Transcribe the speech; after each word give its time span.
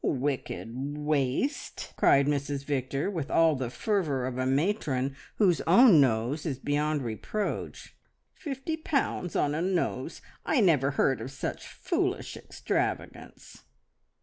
"Wicked 0.03 0.73
waste!" 0.97 1.93
cried 1.95 2.25
Mrs 2.25 2.65
Victor, 2.65 3.07
with 3.11 3.29
all 3.29 3.55
the 3.55 3.69
fervour 3.69 4.25
of 4.25 4.39
a 4.39 4.47
matron 4.47 5.15
whose 5.35 5.61
own 5.67 6.01
nose 6.01 6.43
is 6.43 6.57
beyond 6.57 7.03
reproach. 7.03 7.95
"Fifty 8.33 8.77
pounds 8.77 9.35
on 9.35 9.53
a 9.53 9.61
nose! 9.61 10.19
I 10.43 10.59
never 10.59 10.89
heard 10.97 11.21
of 11.21 11.29
such 11.31 11.67
foolish 11.67 12.35
extravagance." 12.35 13.61